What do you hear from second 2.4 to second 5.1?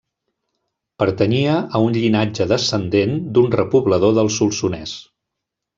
descendent d'un repoblador del Solsonès.